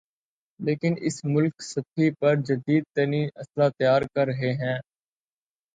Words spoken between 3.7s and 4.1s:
تیار